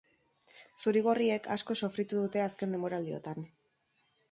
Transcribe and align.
Zuri-gorriek 0.83 1.51
asko 1.57 1.77
sofritu 1.83 2.23
dute 2.23 2.43
azken 2.47 2.75
denboraldiotan. 2.77 3.49